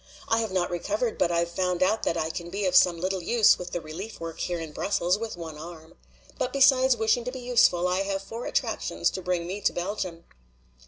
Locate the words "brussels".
4.71-5.19